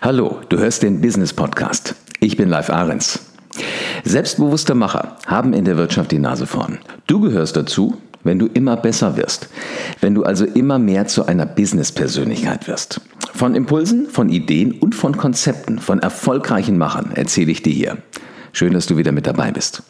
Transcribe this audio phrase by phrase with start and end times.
[0.00, 1.96] Hallo, du hörst den Business Podcast.
[2.20, 3.18] Ich bin Live Ahrens.
[4.04, 6.78] Selbstbewusste Macher haben in der Wirtschaft die Nase vorn.
[7.08, 9.48] Du gehörst dazu, wenn du immer besser wirst.
[10.00, 13.00] Wenn du also immer mehr zu einer Business-Persönlichkeit wirst.
[13.34, 17.98] Von Impulsen, von Ideen und von Konzepten, von erfolgreichen Machern erzähle ich dir hier.
[18.52, 19.82] Schön, dass du wieder mit dabei bist.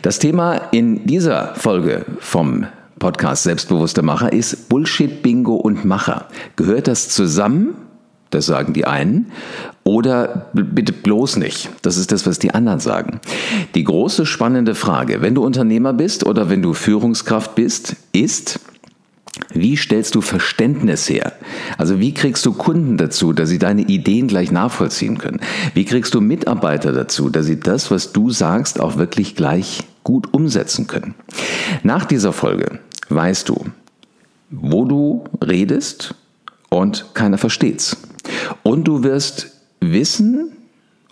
[0.00, 2.66] Das Thema in dieser Folge vom
[2.98, 6.28] Podcast Selbstbewusste Macher ist Bullshit, Bingo und Macher.
[6.56, 7.74] Gehört das zusammen?
[8.30, 9.32] Das sagen die einen.
[9.84, 11.70] Oder bitte bloß nicht.
[11.82, 13.20] Das ist das, was die anderen sagen.
[13.74, 18.60] Die große spannende Frage, wenn du Unternehmer bist oder wenn du Führungskraft bist, ist,
[19.54, 21.32] wie stellst du Verständnis her?
[21.78, 25.40] Also wie kriegst du Kunden dazu, dass sie deine Ideen gleich nachvollziehen können?
[25.74, 30.34] Wie kriegst du Mitarbeiter dazu, dass sie das, was du sagst, auch wirklich gleich gut
[30.34, 31.14] umsetzen können?
[31.82, 33.64] Nach dieser Folge weißt du,
[34.50, 36.14] wo du redest
[36.68, 37.96] und keiner versteht's.
[38.62, 40.52] Und du wirst wissen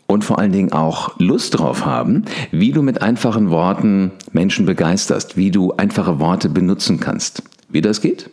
[0.07, 5.37] und vor allen Dingen auch Lust drauf haben, wie du mit einfachen Worten Menschen begeisterst,
[5.37, 7.43] wie du einfache Worte benutzen kannst.
[7.69, 8.31] Wie das geht?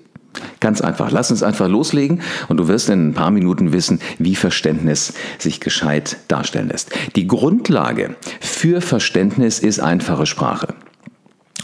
[0.60, 1.12] Ganz einfach.
[1.12, 5.60] Lass uns einfach loslegen und du wirst in ein paar Minuten wissen, wie Verständnis sich
[5.60, 6.92] gescheit darstellen lässt.
[7.16, 10.74] Die Grundlage für Verständnis ist einfache Sprache.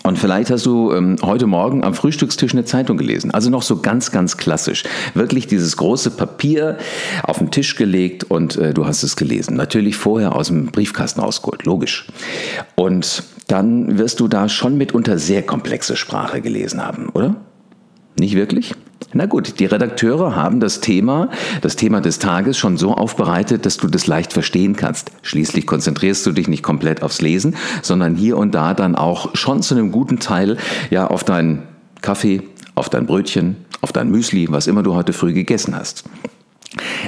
[0.09, 3.29] Und vielleicht hast du ähm, heute Morgen am Frühstückstisch eine Zeitung gelesen.
[3.29, 4.83] Also noch so ganz, ganz klassisch.
[5.13, 6.79] Wirklich dieses große Papier
[7.21, 9.55] auf den Tisch gelegt und äh, du hast es gelesen.
[9.55, 12.07] Natürlich vorher aus dem Briefkasten ausgeholt, logisch.
[12.73, 17.35] Und dann wirst du da schon mitunter sehr komplexe Sprache gelesen haben, oder?
[18.17, 18.73] Nicht wirklich?
[19.11, 21.29] Na gut, die Redakteure haben das Thema,
[21.61, 25.11] das Thema des Tages schon so aufbereitet, dass du das leicht verstehen kannst.
[25.23, 29.63] Schließlich konzentrierst du dich nicht komplett aufs Lesen, sondern hier und da dann auch schon
[29.63, 30.57] zu einem guten Teil
[30.91, 31.63] ja auf deinen
[32.01, 32.43] Kaffee,
[32.75, 36.03] auf dein Brötchen, auf dein Müsli, was immer du heute früh gegessen hast.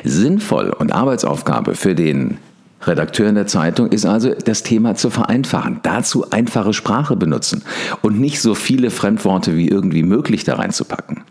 [0.03, 2.37] Sinnvoll und Arbeitsaufgabe für den
[2.83, 5.81] Redakteur in der Zeitung ist also das Thema zu vereinfachen.
[5.83, 7.61] Dazu einfache Sprache benutzen
[8.01, 11.23] und nicht so viele Fremdworte wie irgendwie möglich da reinzupacken.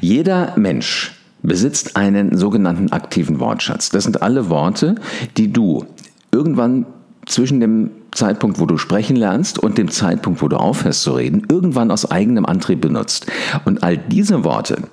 [0.00, 1.12] Jeder Mensch
[1.42, 3.90] besitzt einen sogenannten aktiven Wortschatz.
[3.90, 4.94] Das sind alle Worte,
[5.36, 5.84] die du
[6.32, 6.86] irgendwann
[7.26, 11.46] zwischen dem Zeitpunkt, wo du sprechen lernst und dem Zeitpunkt, wo du aufhörst zu reden,
[11.50, 13.26] irgendwann aus eigenem Antrieb benutzt.
[13.64, 14.84] Und all diese Worte,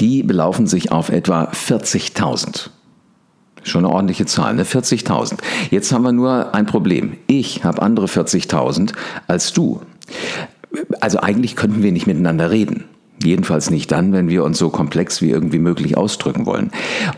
[0.00, 2.70] die belaufen sich auf etwa 40.000.
[3.62, 4.64] Schon eine ordentliche Zahl, ne?
[4.64, 5.38] 40.000.
[5.70, 7.16] Jetzt haben wir nur ein Problem.
[7.26, 8.92] Ich habe andere 40.000
[9.26, 9.80] als du.
[11.00, 12.84] Also eigentlich könnten wir nicht miteinander reden.
[13.26, 16.70] Jedenfalls nicht dann, wenn wir uns so komplex wie irgendwie möglich ausdrücken wollen.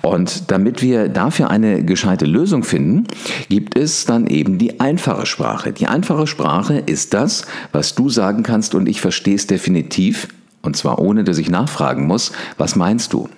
[0.02, 3.06] Und damit wir dafür eine gescheite Lösung finden,
[3.48, 5.72] gibt es dann eben die einfache Sprache.
[5.72, 10.28] Die einfache Sprache ist das, was du sagen kannst und ich verstehe es definitiv,
[10.68, 13.30] und zwar ohne, dass ich nachfragen muss, was meinst du?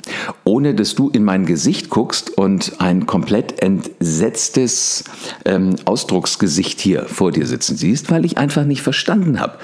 [0.43, 5.05] Ohne, dass du in mein Gesicht guckst und ein komplett entsetztes
[5.45, 9.59] ähm, Ausdrucksgesicht hier vor dir sitzen siehst, weil ich einfach nicht verstanden habe,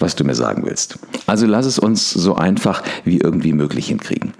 [0.00, 0.98] was du mir sagen willst.
[1.26, 4.32] Also lass es uns so einfach wie irgendwie möglich hinkriegen.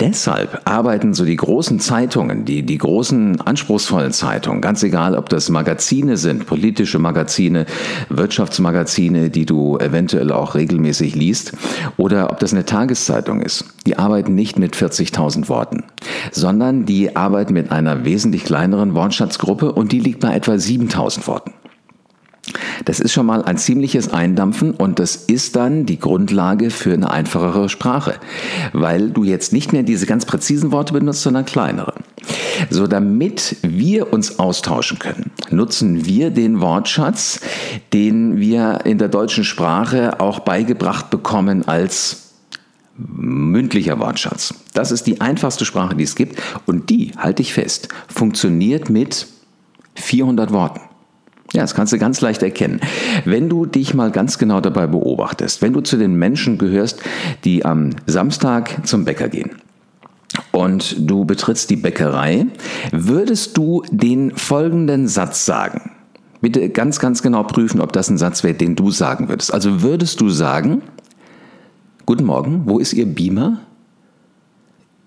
[0.00, 5.50] Deshalb arbeiten so die großen Zeitungen, die, die großen anspruchsvollen Zeitungen, ganz egal, ob das
[5.50, 7.66] Magazine sind, politische Magazine,
[8.08, 11.52] Wirtschaftsmagazine, die du eventuell auch regelmäßig liest,
[11.96, 13.64] oder ob das eine Tageszeitung ist.
[13.86, 15.84] Die arbeiten nicht mit 40.000 Worten,
[16.32, 21.52] sondern die arbeiten mit einer wesentlich kleineren Wortschatzgruppe und die liegt bei etwa 7.000 Worten.
[22.84, 27.10] Das ist schon mal ein ziemliches Eindampfen und das ist dann die Grundlage für eine
[27.10, 28.14] einfachere Sprache,
[28.72, 31.94] weil du jetzt nicht mehr diese ganz präzisen Worte benutzt, sondern kleinere.
[32.70, 37.40] So, damit wir uns austauschen können, nutzen wir den Wortschatz,
[37.92, 42.32] den wir in der deutschen Sprache auch beigebracht bekommen als
[42.96, 44.54] mündlicher Wortschatz.
[44.72, 49.26] Das ist die einfachste Sprache, die es gibt und die, halte ich fest, funktioniert mit
[49.96, 50.80] 400 Worten.
[51.54, 52.80] Ja, das kannst du ganz leicht erkennen.
[53.24, 57.00] Wenn du dich mal ganz genau dabei beobachtest, wenn du zu den Menschen gehörst,
[57.44, 59.52] die am Samstag zum Bäcker gehen,
[60.50, 62.46] und du betrittst die Bäckerei,
[62.90, 65.92] würdest du den folgenden Satz sagen.
[66.40, 69.54] Bitte ganz, ganz genau prüfen, ob das ein Satz wäre, den du sagen würdest.
[69.54, 70.82] Also würdest du sagen,
[72.06, 73.60] Guten Morgen, wo ist Ihr Beamer?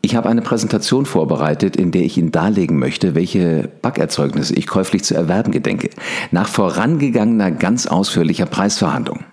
[0.01, 5.03] Ich habe eine Präsentation vorbereitet, in der ich Ihnen darlegen möchte, welche Backerzeugnisse ich käuflich
[5.03, 5.89] zu erwerben gedenke,
[6.31, 9.25] nach vorangegangener, ganz ausführlicher Preisverhandlung.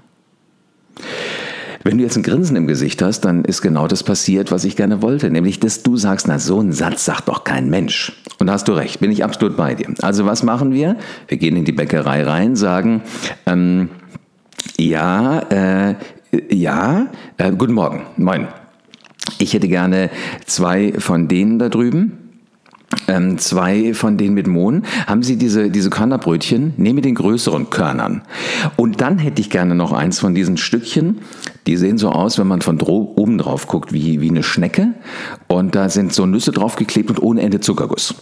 [1.86, 4.74] Wenn du jetzt ein Grinsen im Gesicht hast, dann ist genau das passiert, was ich
[4.74, 8.12] gerne wollte, nämlich dass du sagst, na so einen Satz sagt doch kein Mensch.
[8.38, 9.94] Und da hast du recht, bin ich absolut bei dir.
[10.00, 10.96] Also was machen wir?
[11.28, 13.02] Wir gehen in die Bäckerei rein, sagen,
[13.44, 13.90] ähm,
[14.78, 15.94] ja, äh,
[16.50, 18.48] ja, äh, guten Morgen, moin.
[19.38, 20.10] Ich hätte gerne
[20.44, 22.18] zwei von denen da drüben.
[23.08, 28.22] ähm, zwei von denen mit Mohn, haben sie diese, diese Körnerbrötchen, nehme den größeren Körnern.
[28.76, 31.18] Und dann hätte ich gerne noch eins von diesen Stückchen,
[31.66, 34.94] die sehen so aus, wenn man von oben drauf guckt, wie, wie eine Schnecke.
[35.48, 38.14] Und da sind so Nüsse draufgeklebt und ohne Ende Zuckerguss.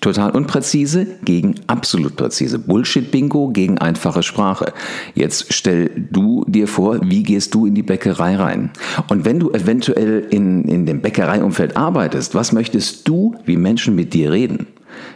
[0.00, 2.58] Total unpräzise gegen absolut präzise.
[2.58, 4.72] Bullshit-Bingo gegen einfache Sprache.
[5.14, 8.70] Jetzt stell du dir vor, wie gehst du in die Bäckerei rein?
[9.08, 14.14] Und wenn du eventuell in, in dem Bäckereiumfeld arbeitest, was möchtest du, wie Menschen mit
[14.14, 14.68] dir reden?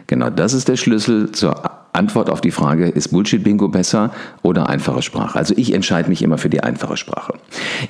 [0.07, 4.11] Genau das ist der Schlüssel zur Antwort auf die Frage, ist Bullshit-Bingo besser
[4.43, 5.39] oder einfache Sprache?
[5.39, 7.33] Also ich entscheide mich immer für die einfache Sprache.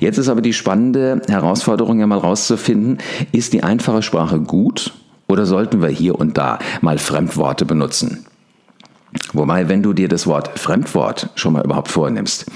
[0.00, 2.98] Jetzt ist aber die spannende Herausforderung ja mal rauszufinden,
[3.32, 4.92] ist die einfache Sprache gut
[5.26, 8.26] oder sollten wir hier und da mal Fremdworte benutzen?
[9.32, 12.46] Wobei, wenn du dir das Wort Fremdwort schon mal überhaupt vornimmst.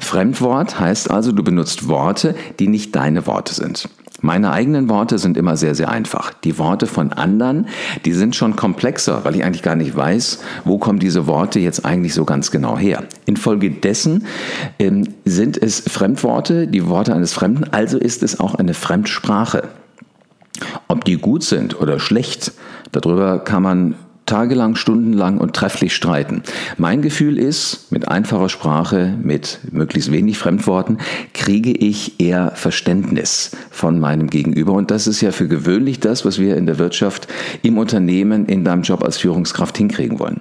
[0.00, 3.88] Fremdwort heißt also, du benutzt Worte, die nicht deine Worte sind.
[4.20, 6.32] Meine eigenen Worte sind immer sehr, sehr einfach.
[6.32, 7.68] Die Worte von anderen,
[8.04, 11.84] die sind schon komplexer, weil ich eigentlich gar nicht weiß, wo kommen diese Worte jetzt
[11.84, 13.04] eigentlich so ganz genau her.
[13.26, 14.26] Infolgedessen
[14.80, 19.68] ähm, sind es Fremdworte, die Worte eines Fremden, also ist es auch eine Fremdsprache.
[20.88, 22.52] Ob die gut sind oder schlecht,
[22.92, 23.94] darüber kann man
[24.28, 26.42] tagelang, stundenlang und trefflich streiten.
[26.76, 30.98] Mein Gefühl ist, mit einfacher Sprache, mit möglichst wenig Fremdworten,
[31.32, 34.72] kriege ich eher Verständnis von meinem Gegenüber.
[34.72, 37.26] Und das ist ja für gewöhnlich das, was wir in der Wirtschaft,
[37.62, 40.40] im Unternehmen, in deinem Job als Führungskraft hinkriegen wollen.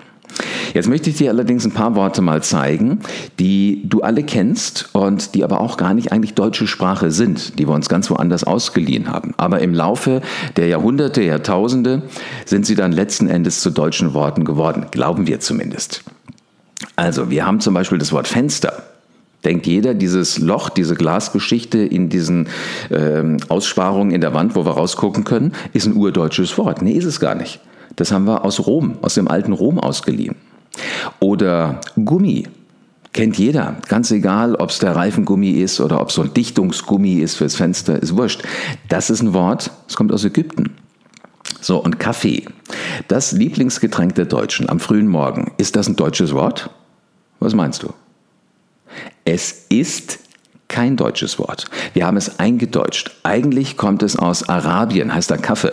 [0.73, 2.99] Jetzt möchte ich dir allerdings ein paar Worte mal zeigen,
[3.39, 7.67] die du alle kennst und die aber auch gar nicht eigentlich deutsche Sprache sind, die
[7.67, 9.33] wir uns ganz woanders ausgeliehen haben.
[9.37, 10.21] Aber im Laufe
[10.55, 12.03] der Jahrhunderte, Jahrtausende
[12.45, 16.03] sind sie dann letzten Endes zu deutschen Worten geworden, glauben wir zumindest.
[16.95, 18.83] Also, wir haben zum Beispiel das Wort Fenster
[19.45, 22.49] denkt jeder, dieses Loch, diese Glasgeschichte in diesen
[22.91, 26.81] ähm, Aussparungen in der Wand, wo wir rausgucken können, ist ein urdeutsches Wort.
[26.81, 27.59] Nee, ist es gar nicht.
[27.95, 30.35] Das haben wir aus Rom, aus dem alten Rom ausgeliehen.
[31.19, 32.47] Oder Gummi.
[33.13, 37.13] Kennt jeder, ganz egal, ob es der Reifengummi ist oder ob es so ein Dichtungsgummi
[37.13, 38.44] ist fürs Fenster, ist wurscht.
[38.89, 40.75] Das ist ein Wort, es kommt aus Ägypten.
[41.62, 42.45] So, und Kaffee.
[43.07, 45.51] Das Lieblingsgetränk der Deutschen am frühen Morgen.
[45.57, 46.69] Ist das ein deutsches Wort?
[47.39, 47.94] Was meinst du?
[49.25, 50.19] Es ist
[50.68, 51.65] kein deutsches Wort.
[51.94, 53.12] Wir haben es eingedeutscht.
[53.23, 55.71] Eigentlich kommt es aus Arabien, heißt der Kaffee.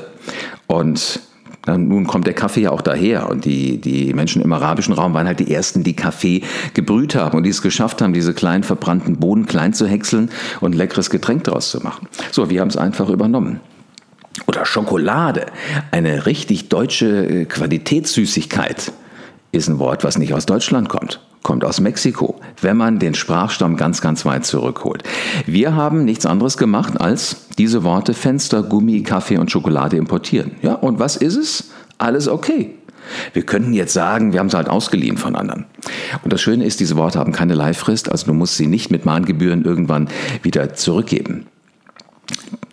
[0.67, 1.21] Und
[1.67, 5.27] nun kommt der Kaffee ja auch daher und die, die Menschen im arabischen Raum waren
[5.27, 6.43] halt die ersten, die Kaffee
[6.75, 10.31] gebrüht haben und die es geschafft haben, diese kleinen verbrannten Bohnen klein zu häckseln
[10.61, 12.09] und leckeres Getränk daraus zu machen.
[12.33, 13.61] So, wir haben es einfach übernommen.
[14.47, 15.47] Oder Schokolade,
[15.91, 18.93] eine richtig deutsche äh, Qualitätssüßigkeit,
[19.53, 23.77] ist ein Wort, was nicht aus Deutschland kommt kommt aus Mexiko, wenn man den Sprachstamm
[23.77, 25.03] ganz, ganz weit zurückholt.
[25.47, 30.53] Wir haben nichts anderes gemacht, als diese Worte Fenster, Gummi, Kaffee und Schokolade importieren.
[30.63, 31.71] Ja, und was ist es?
[31.99, 32.75] Alles okay.
[33.33, 35.67] Wir könnten jetzt sagen, wir haben sie halt ausgeliehen von anderen.
[36.23, 39.05] Und das Schöne ist, diese Worte haben keine Leihfrist, also du musst sie nicht mit
[39.05, 40.09] Mahngebühren irgendwann
[40.43, 41.47] wieder zurückgeben.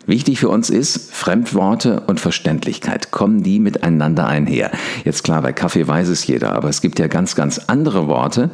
[0.06, 4.72] Wichtig für uns ist, Fremdworte und Verständlichkeit, kommen die miteinander einher?
[5.04, 8.50] Jetzt klar, bei Kaffee weiß es jeder, aber es gibt ja ganz, ganz andere Worte,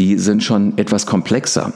[0.00, 1.74] die sind schon etwas komplexer.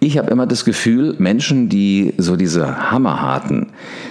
[0.00, 3.68] Ich habe immer das Gefühl, Menschen, die so diese hammerharten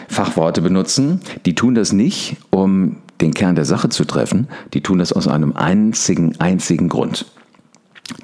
[0.07, 4.99] Fachworte benutzen, die tun das nicht, um den Kern der Sache zu treffen, die tun
[4.99, 7.25] das aus einem einzigen, einzigen Grund.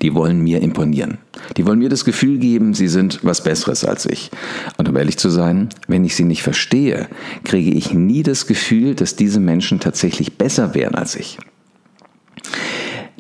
[0.02, 1.18] Die wollen mir imponieren.
[1.58, 4.32] Die wollen mir das Gefühl geben, sie sind was Besseres als ich.
[4.78, 7.08] Und um ehrlich zu sein, wenn ich sie nicht verstehe,
[7.44, 11.38] kriege ich nie das Gefühl, dass diese Menschen tatsächlich besser wären als ich.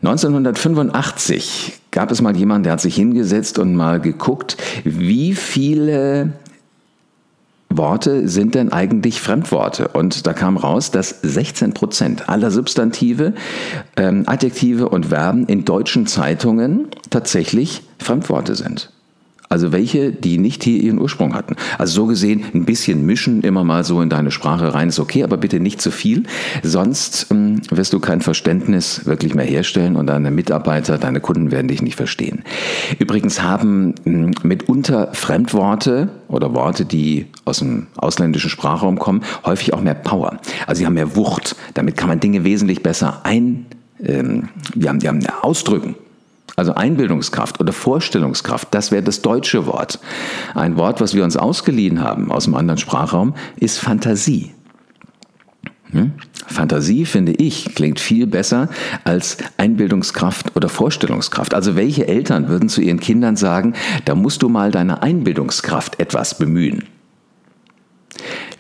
[0.01, 6.33] 1985 gab es mal jemanden, der hat sich hingesetzt und mal geguckt, wie viele
[7.77, 9.89] Worte sind denn eigentlich Fremdworte?
[9.89, 13.33] Und da kam raus, dass 16 Prozent aller Substantive,
[13.97, 18.92] ähm, Adjektive und Verben in deutschen Zeitungen tatsächlich Fremdworte sind.
[19.53, 21.57] Also welche, die nicht hier ihren Ursprung hatten.
[21.77, 25.23] Also so gesehen, ein bisschen mischen immer mal so in deine Sprache rein ist okay,
[25.23, 26.23] aber bitte nicht zu viel.
[26.63, 31.67] Sonst ähm, wirst du kein Verständnis wirklich mehr herstellen und deine Mitarbeiter, deine Kunden werden
[31.67, 32.41] dich nicht verstehen.
[32.97, 39.81] Übrigens haben ähm, mitunter Fremdworte oder Worte, die aus dem ausländischen Sprachraum kommen, häufig auch
[39.81, 40.39] mehr Power.
[40.65, 41.55] Also sie haben mehr Wucht.
[41.75, 43.67] Damit kann man Dinge wesentlich besser ein,
[44.03, 45.93] ähm, wir haben ausdrücken.
[46.55, 49.99] Also Einbildungskraft oder Vorstellungskraft, das wäre das deutsche Wort.
[50.53, 54.53] Ein Wort, was wir uns ausgeliehen haben aus einem anderen Sprachraum, ist Fantasie.
[55.91, 56.13] Hm?
[56.47, 58.69] Fantasie, finde ich, klingt viel besser
[59.03, 61.53] als Einbildungskraft oder Vorstellungskraft.
[61.53, 63.73] Also welche Eltern würden zu ihren Kindern sagen,
[64.05, 66.83] da musst du mal deine Einbildungskraft etwas bemühen?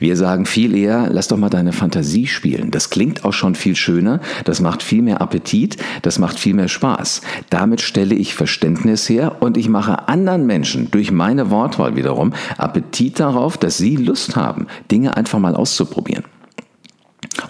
[0.03, 2.71] Wir sagen viel eher, lass doch mal deine Fantasie spielen.
[2.71, 6.67] Das klingt auch schon viel schöner, das macht viel mehr Appetit, das macht viel mehr
[6.67, 7.21] Spaß.
[7.49, 13.21] Damit stelle ich Verständnis her und ich mache anderen Menschen durch meine Wortwahl wiederum Appetit
[13.21, 16.25] darauf, dass sie Lust haben, Dinge einfach mal auszuprobieren.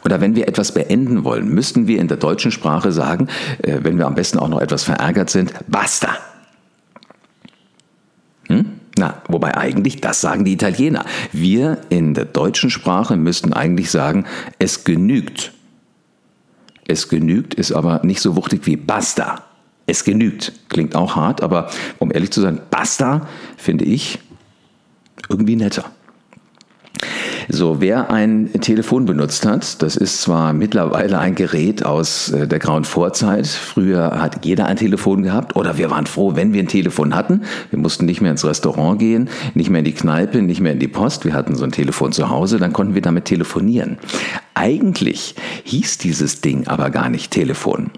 [0.06, 3.30] Oder wenn wir etwas beenden wollen, müssten wir in der deutschen Sprache sagen,
[3.64, 6.10] äh, wenn wir am besten auch noch etwas verärgert sind, basta.
[8.48, 8.74] Hm?
[8.96, 11.06] Na, wobei eigentlich, das sagen die Italiener.
[11.34, 14.26] Wir in der deutschen Sprache müssten eigentlich sagen,
[14.60, 15.52] es genügt.
[16.88, 19.44] Es genügt ist aber nicht so wuchtig wie basta.
[19.86, 20.54] Es genügt.
[20.70, 24.20] Klingt auch hart, aber um ehrlich zu sein, basta finde ich
[25.30, 25.92] irgendwie netter.
[27.50, 32.60] So, wer ein Telefon benutzt hat, das ist zwar mittlerweile ein Gerät aus äh, der
[32.60, 33.48] grauen Vorzeit.
[33.48, 37.44] Früher hat jeder ein Telefon gehabt oder wir waren froh, wenn wir ein Telefon hatten.
[37.70, 40.80] Wir mussten nicht mehr ins Restaurant gehen, nicht mehr in die Kneipe, nicht mehr in
[40.80, 41.26] die Post.
[41.26, 43.98] Wir hatten so ein Telefon zu Hause, dann konnten wir damit telefonieren.
[44.54, 47.92] Eigentlich hieß dieses Ding aber gar nicht Telefon.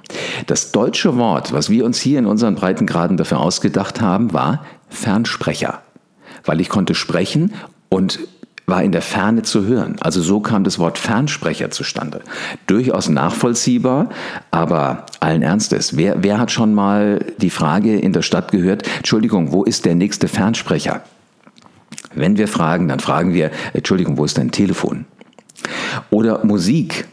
[0.48, 5.82] Das deutsche Wort, was wir uns hier in unseren Breitengraden dafür ausgedacht haben, war Fernsprecher.
[6.46, 7.54] Weil ich konnte sprechen
[7.90, 8.20] und
[8.66, 9.98] war in der Ferne zu hören.
[10.00, 12.22] Also so kam das Wort Fernsprecher zustande.
[12.68, 14.10] Durchaus nachvollziehbar,
[14.52, 19.52] aber allen Ernstes, wer, wer hat schon mal die Frage in der Stadt gehört, Entschuldigung,
[19.52, 21.02] wo ist der nächste Fernsprecher?
[22.16, 25.06] Wenn wir fragen, dann fragen wir, Entschuldigung, wo ist dein Telefon?
[26.10, 27.08] Oder Musik.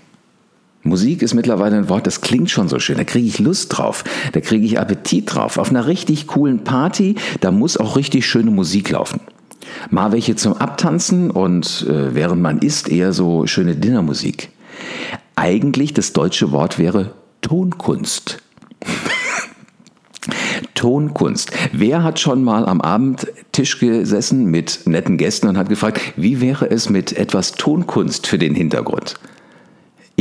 [0.85, 2.97] Musik ist mittlerweile ein Wort, das klingt schon so schön.
[2.97, 4.05] Da kriege ich Lust drauf.
[4.33, 5.59] Da kriege ich Appetit drauf.
[5.59, 9.21] Auf einer richtig coolen Party, da muss auch richtig schöne Musik laufen.
[9.91, 14.51] Mal welche zum Abtanzen und äh, während man isst eher so schöne Dinnermusik.
[15.37, 18.43] Eigentlich das deutsche Wort wäre Tonkunst.
[20.75, 21.53] Tonkunst.
[21.73, 26.71] Wer hat schon mal am Abendtisch gesessen mit netten Gästen und hat gefragt, wie wäre
[26.71, 29.15] es mit etwas Tonkunst für den Hintergrund?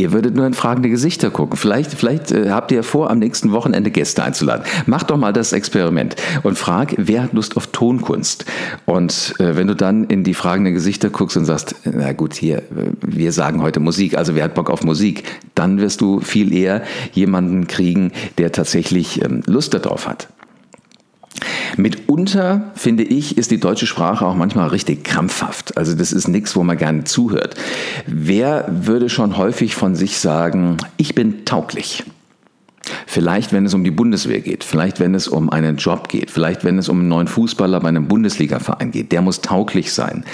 [0.01, 1.58] Ihr würdet nur in fragende Gesichter gucken.
[1.58, 4.65] Vielleicht, vielleicht äh, habt ihr vor, am nächsten Wochenende Gäste einzuladen.
[4.88, 8.46] Macht doch mal das Experiment und frag, wer hat Lust auf Tonkunst?
[8.88, 12.63] Und äh, wenn du dann in die fragenden Gesichter guckst und sagst, na gut, hier,
[13.01, 15.24] wir sagen heute Musik, also wer hat Bock auf Musik?
[15.53, 16.81] Dann wirst du viel eher
[17.13, 20.29] jemanden kriegen, der tatsächlich ähm, Lust darauf hat.
[21.78, 25.78] Mitunter, finde ich, ist die deutsche Sprache auch manchmal richtig krampfhaft.
[25.78, 27.56] Also das ist nichts, wo man gerne zuhört.
[28.08, 32.04] Wer würde schon häufig von sich sagen, ich bin tauglich?
[33.06, 36.63] Vielleicht, wenn es um die Bundeswehr geht, vielleicht, wenn es um einen Job geht, vielleicht,
[36.63, 40.25] wenn es um einen neuen Fußballer bei einem Bundesligaverein geht, der muss tauglich sein.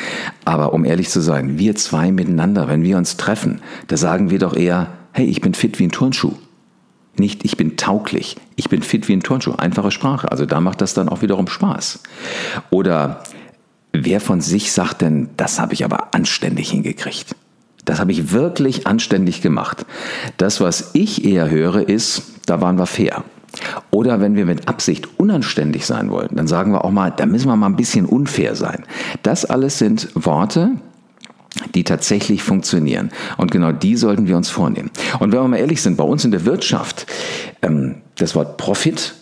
[0.46, 4.40] Aber um ehrlich zu sein, wir zwei miteinander, wenn wir uns treffen, da sagen wir
[4.40, 6.34] doch eher, hey, ich bin fit wie ein Turnschuh.
[7.18, 9.54] Nicht, ich bin tauglich, ich bin fit wie ein Turnschuh.
[9.54, 10.32] Einfache Sprache.
[10.32, 12.00] Also da macht das dann auch wiederum Spaß.
[12.70, 13.24] Oder
[13.92, 17.36] wer von sich sagt denn, das habe ich aber anständig hingekriegt?
[17.86, 19.86] Das habe ich wirklich anständig gemacht.
[20.38, 23.24] Das, was ich eher höre, ist, da waren wir fair.
[23.92, 27.48] Oder wenn wir mit Absicht unanständig sein wollen, dann sagen wir auch mal, da müssen
[27.48, 28.84] wir mal ein bisschen unfair sein.
[29.24, 30.72] Das alles sind Worte,
[31.76, 33.12] die tatsächlich funktionieren.
[33.38, 34.92] Und genau die sollten wir uns vornehmen.
[35.20, 37.08] Und wenn wir mal ehrlich sind, bei uns in der Wirtschaft,
[37.62, 39.14] ähm, das Wort Profit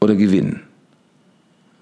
[0.00, 0.60] oder Gewinn,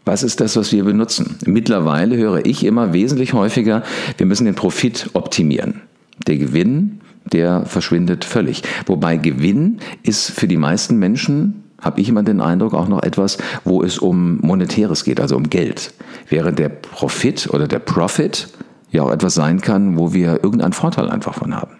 [0.04, 1.36] was ist das, was wir benutzen?
[1.46, 3.82] Mittlerweile höre ich immer wesentlich häufiger,
[4.18, 5.80] wir müssen den Profit optimieren.
[6.26, 7.00] Der Gewinn,
[7.32, 8.62] der verschwindet völlig.
[8.86, 13.38] Wobei Gewinn ist für die meisten Menschen, habe ich immer den Eindruck, auch noch etwas,
[13.64, 15.92] wo es um Monetäres geht, also um Geld.
[16.28, 18.48] Während der Profit oder der Profit
[18.94, 21.76] ja auch etwas sein kann, wo wir irgendeinen Vorteil einfach von haben.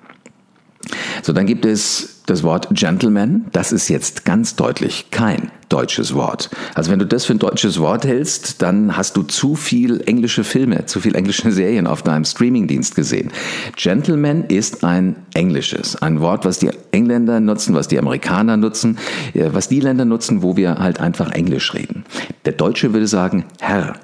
[1.23, 3.47] So, dann gibt es das Wort Gentleman.
[3.53, 6.51] Das ist jetzt ganz deutlich kein deutsches Wort.
[6.75, 10.45] Also wenn du das für ein deutsches Wort hältst, dann hast du zu viel englische
[10.45, 13.31] Filme, zu viel englische Serien auf deinem Streamingdienst gesehen.
[13.77, 18.99] Gentleman ist ein englisches, ein Wort, was die Engländer nutzen, was die Amerikaner nutzen,
[19.33, 22.05] äh, was die Länder nutzen, wo wir halt einfach Englisch reden.
[22.45, 23.95] Der Deutsche würde sagen Herr.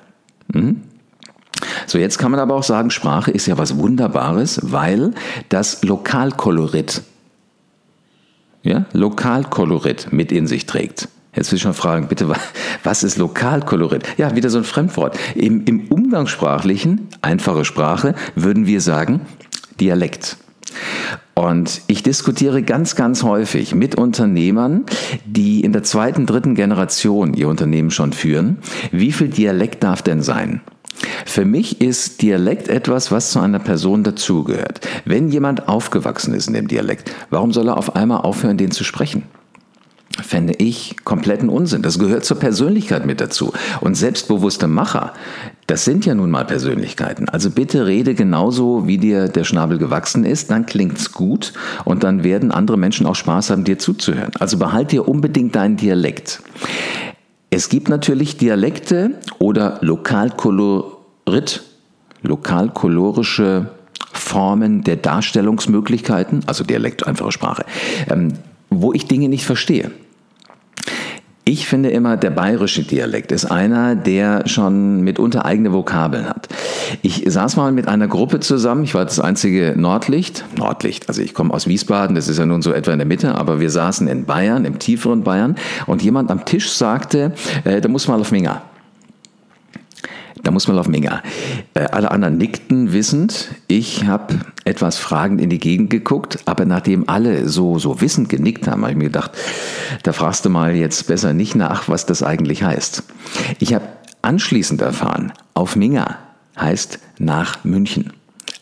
[0.52, 0.82] Mhm.
[1.86, 5.12] So, jetzt kann man aber auch sagen, Sprache ist ja was Wunderbares, weil
[5.48, 7.02] das Lokalkolorit,
[8.62, 11.08] ja, Lokalkolorit mit in sich trägt.
[11.34, 12.28] Jetzt will ich schon fragen, bitte,
[12.82, 14.02] was ist Lokalkolorit?
[14.18, 15.16] Ja, wieder so ein Fremdwort.
[15.34, 19.20] Im, Im umgangssprachlichen, einfache Sprache, würden wir sagen
[19.80, 20.36] Dialekt.
[21.34, 24.84] Und ich diskutiere ganz, ganz häufig mit Unternehmern,
[25.24, 28.58] die in der zweiten, dritten Generation ihr Unternehmen schon führen.
[28.90, 30.60] Wie viel Dialekt darf denn sein?
[31.26, 34.80] Für mich ist Dialekt etwas, was zu einer Person dazugehört.
[35.04, 38.84] Wenn jemand aufgewachsen ist in dem Dialekt, warum soll er auf einmal aufhören, den zu
[38.84, 39.22] sprechen?
[40.22, 41.82] Fände ich kompletten Unsinn.
[41.82, 43.52] Das gehört zur Persönlichkeit mit dazu.
[43.80, 45.14] Und selbstbewusste Macher,
[45.70, 47.28] Das sind ja nun mal Persönlichkeiten.
[47.28, 51.52] Also bitte rede genauso, wie dir der Schnabel gewachsen ist, dann klingt's gut
[51.84, 54.32] und dann werden andere Menschen auch Spaß haben, dir zuzuhören.
[54.40, 56.42] Also behalt dir unbedingt deinen Dialekt.
[57.50, 61.62] Es gibt natürlich Dialekte oder Lokalkolorit,
[62.22, 63.70] lokalkolorische
[64.12, 67.64] Formen der Darstellungsmöglichkeiten, also Dialekt, einfache Sprache,
[68.08, 68.34] ähm,
[68.70, 69.90] wo ich Dinge nicht verstehe.
[71.50, 76.46] Ich finde immer, der bayerische Dialekt ist einer, der schon mitunter eigene Vokabeln hat.
[77.02, 81.34] Ich saß mal mit einer Gruppe zusammen, ich war das einzige Nordlicht, Nordlicht, also ich
[81.34, 84.06] komme aus Wiesbaden, das ist ja nun so etwa in der Mitte, aber wir saßen
[84.06, 85.56] in Bayern, im tieferen Bayern
[85.88, 87.32] und jemand am Tisch sagte,
[87.64, 88.62] äh, da muss man auf Minga.
[90.42, 91.22] Da muss man auf Minga.
[91.74, 93.50] Äh, alle anderen nickten wissend.
[93.66, 98.66] Ich habe etwas fragend in die Gegend geguckt, aber nachdem alle so, so wissend genickt
[98.66, 99.32] haben, habe ich mir gedacht,
[100.02, 103.02] da fragst du mal jetzt besser nicht nach, was das eigentlich heißt.
[103.58, 103.84] Ich habe
[104.22, 106.18] anschließend erfahren, auf Minga
[106.58, 108.12] heißt nach München.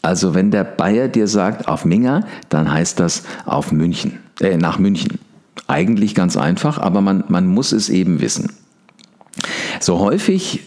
[0.02, 4.78] Also wenn der Bayer dir sagt auf Minga, dann heißt das auf München, äh, nach
[4.78, 5.18] München.
[5.66, 8.52] Eigentlich ganz einfach, aber man, man muss es eben wissen.
[9.80, 10.62] So häufig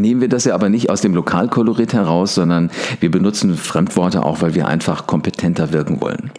[0.00, 2.70] nehmen wir das ja aber nicht aus dem Lokalkolorit heraus, sondern
[3.00, 6.30] wir benutzen Fremdworte auch, weil wir einfach kompetenter wirken wollen.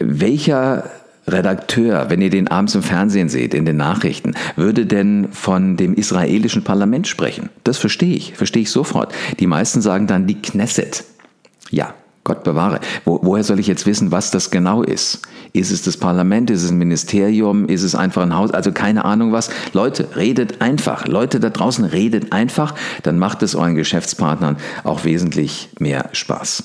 [0.00, 0.84] Welcher
[1.28, 5.94] Redakteur, wenn ihr den abends im Fernsehen seht, in den Nachrichten, würde denn von dem
[5.94, 7.50] israelischen Parlament sprechen?
[7.64, 9.12] Das verstehe ich, verstehe ich sofort.
[9.40, 11.04] Die meisten sagen dann die Knesset.
[11.70, 11.94] Ja,
[12.26, 12.80] Gott bewahre.
[13.04, 15.20] Wo, woher soll ich jetzt wissen, was das genau ist?
[15.52, 16.50] Ist es das Parlament?
[16.50, 17.66] Ist es ein Ministerium?
[17.66, 18.50] Ist es einfach ein Haus?
[18.50, 19.48] Also keine Ahnung was.
[19.72, 21.06] Leute, redet einfach.
[21.06, 22.74] Leute da draußen, redet einfach.
[23.04, 26.64] Dann macht es euren Geschäftspartnern auch wesentlich mehr Spaß.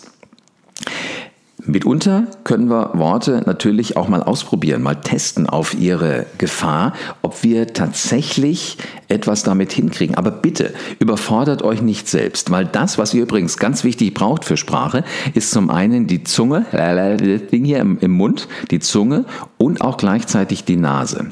[1.65, 7.73] Mitunter können wir Worte natürlich auch mal ausprobieren, mal testen auf ihre Gefahr, ob wir
[7.73, 8.77] tatsächlich
[9.07, 10.15] etwas damit hinkriegen.
[10.15, 14.57] Aber bitte überfordert euch nicht selbst, weil das, was ihr übrigens ganz wichtig braucht für
[14.57, 15.03] Sprache,
[15.33, 19.25] ist zum einen die Zunge, das Ding hier im, Mund, die Zunge
[19.57, 21.31] und auch gleichzeitig die Nase.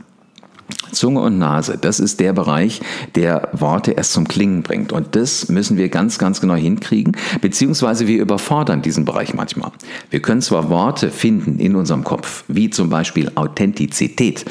[0.91, 2.81] Zunge und Nase, das ist der Bereich,
[3.15, 4.91] der Worte erst zum Klingen bringt.
[4.91, 9.71] Und das müssen wir ganz, ganz genau hinkriegen, beziehungsweise wir überfordern diesen Bereich manchmal.
[10.09, 14.45] Wir können zwar Worte finden in unserem Kopf, wie zum Beispiel Authentizität.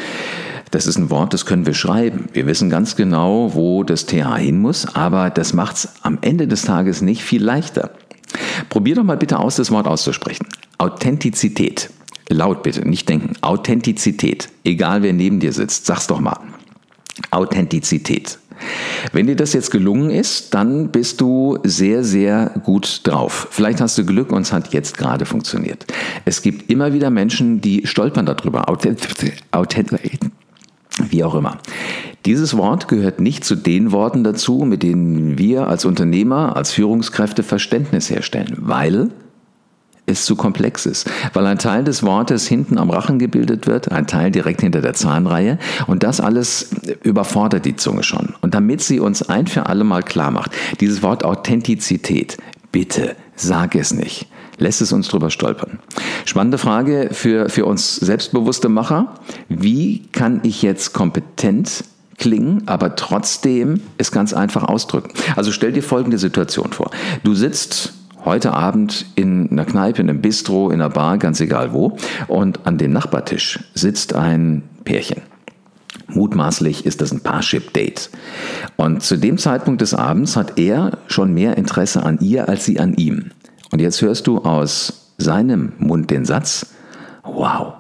[0.71, 2.27] Das ist ein Wort, das können wir schreiben.
[2.33, 6.47] Wir wissen ganz genau, wo das TH hin muss, aber das macht es am Ende
[6.47, 7.91] des Tages nicht viel leichter.
[8.69, 10.47] Probier doch mal bitte aus, das Wort auszusprechen.
[10.77, 11.91] Authentizität.
[12.29, 13.33] Laut bitte, nicht denken.
[13.41, 14.49] Authentizität.
[14.65, 16.39] Egal wer neben dir sitzt, sag's doch mal.
[17.31, 18.39] Authentizität.
[19.13, 23.49] Wenn dir das jetzt gelungen ist, dann bist du sehr, sehr gut drauf.
[23.51, 25.87] Vielleicht hast du Glück und es hat jetzt gerade funktioniert.
[26.25, 28.69] Es gibt immer wieder Menschen, die stolpern darüber.
[28.69, 30.21] Authentizität.
[31.11, 31.59] Wie auch immer.
[32.27, 37.45] Dieses Wort gehört nicht zu den Worten dazu, mit denen wir als Unternehmer, als Führungskräfte
[37.45, 39.11] Verständnis herstellen, weil
[40.09, 44.07] es zu komplex ist, weil ein Teil des Wortes hinten am Rachen gebildet wird, ein
[44.07, 46.71] Teil direkt hinter der Zahnreihe und das alles
[47.03, 48.35] überfordert die Zunge schon.
[48.41, 52.37] Und damit sie uns ein für alle Mal klar macht, dieses Wort Authentizität,
[52.73, 54.27] bitte sag es nicht.
[54.59, 55.79] Lässt es uns drüber stolpern.
[56.25, 59.15] Spannende Frage für, für uns selbstbewusste Macher.
[59.49, 61.85] Wie kann ich jetzt kompetent
[62.17, 65.11] klingen, aber trotzdem es ganz einfach ausdrücken?
[65.37, 66.91] Also stell dir folgende Situation vor.
[67.23, 67.95] Du sitzt
[68.29, 71.97] heute Abend in einer Kneipe, in einem Bistro, in einer Bar, ganz egal wo.
[72.27, 75.23] Und an dem Nachbartisch sitzt ein Pärchen.
[76.09, 78.11] Mutmaßlich ist das ein Parship-Date.
[78.77, 82.79] Und zu dem Zeitpunkt des Abends hat er schon mehr Interesse an ihr als sie
[82.79, 83.31] an ihm.
[83.71, 86.75] Und jetzt hörst du aus seinem Mund den Satz,
[87.25, 87.75] wow,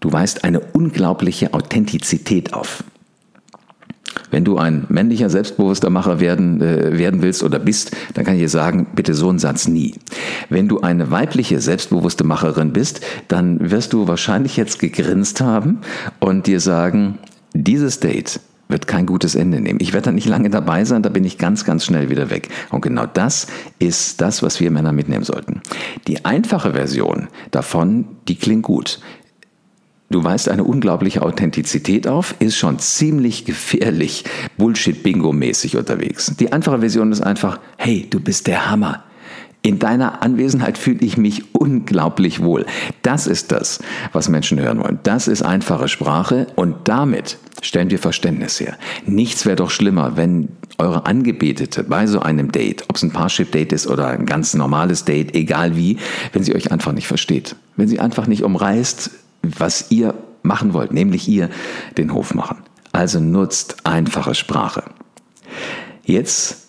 [0.00, 2.84] du weist eine unglaubliche Authentizität auf.
[4.30, 8.40] Wenn du ein männlicher, selbstbewusster Macher werden, äh, werden willst oder bist, dann kann ich
[8.40, 9.94] dir sagen, bitte so einen Satz nie.
[10.48, 15.78] Wenn du eine weibliche, selbstbewusste Macherin bist, dann wirst du wahrscheinlich jetzt gegrinst haben
[16.20, 17.18] und dir sagen,
[17.54, 19.78] dieses Date wird kein gutes Ende nehmen.
[19.80, 22.48] Ich werde da nicht lange dabei sein, da bin ich ganz, ganz schnell wieder weg.
[22.70, 23.46] Und genau das
[23.78, 25.62] ist das, was wir Männer mitnehmen sollten.
[26.06, 29.00] Die einfache Version davon, die klingt gut.
[30.10, 34.24] Du weist eine unglaubliche Authentizität auf, ist schon ziemlich gefährlich,
[34.56, 36.32] Bullshit-Bingo-mäßig unterwegs.
[36.40, 39.04] Die einfache Version ist einfach, hey, du bist der Hammer.
[39.60, 42.64] In deiner Anwesenheit fühle ich mich unglaublich wohl.
[43.02, 43.80] Das ist das,
[44.12, 44.98] was Menschen hören wollen.
[45.02, 48.78] Das ist einfache Sprache und damit stellen wir Verständnis her.
[49.04, 53.72] Nichts wäre doch schlimmer, wenn eure Angebetete bei so einem Date, ob es ein Parship-Date
[53.74, 55.98] ist oder ein ganz normales Date, egal wie,
[56.32, 57.56] wenn sie euch einfach nicht versteht.
[57.76, 59.10] Wenn sie einfach nicht umreißt,
[59.42, 61.50] was ihr machen wollt, nämlich ihr
[61.96, 62.58] den Hof machen.
[62.92, 64.84] Also nutzt einfache Sprache.
[66.04, 66.68] Jetzt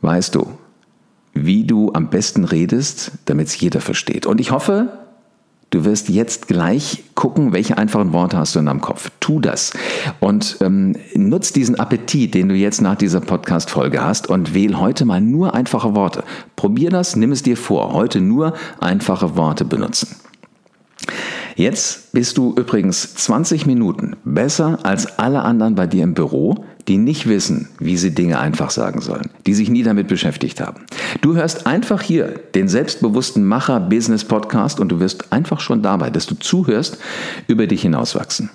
[0.00, 0.58] weißt du,
[1.34, 4.26] wie du am besten redest, damit es jeder versteht.
[4.26, 4.98] Und ich hoffe,
[5.70, 9.10] Du wirst jetzt gleich gucken, welche einfachen Worte hast du in deinem Kopf.
[9.20, 9.74] Tu das
[10.18, 15.04] und ähm, nutz diesen Appetit, den du jetzt nach dieser Podcast-Folge hast und wähl heute
[15.04, 16.24] mal nur einfache Worte.
[16.56, 17.92] Probier das, nimm es dir vor.
[17.92, 20.16] Heute nur einfache Worte benutzen.
[21.58, 26.98] Jetzt bist du übrigens 20 Minuten besser als alle anderen bei dir im Büro, die
[26.98, 30.84] nicht wissen, wie sie Dinge einfach sagen sollen, die sich nie damit beschäftigt haben.
[31.20, 36.10] Du hörst einfach hier den selbstbewussten Macher Business Podcast und du wirst einfach schon dabei,
[36.10, 36.98] dass du zuhörst,
[37.48, 38.50] über dich hinauswachsen.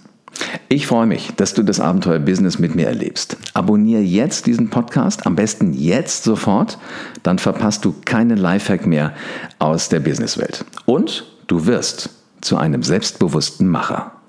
[0.70, 3.36] Ich freue mich, dass du das Abenteuer Business mit mir erlebst.
[3.54, 6.78] Abonniere jetzt diesen Podcast, am besten jetzt sofort,
[7.24, 9.12] dann verpasst du keinen Lifehack mehr
[9.60, 10.64] aus der Businesswelt.
[10.86, 14.23] Und du wirst zu einem selbstbewussten Macher.